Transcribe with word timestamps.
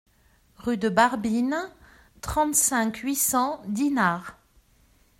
Rue 0.57 0.77
de 0.77 0.89
Barbine, 0.89 1.69
trente-cinq, 2.21 2.97
huit 3.03 3.13
cents 3.15 3.61
Dinard 3.67 4.35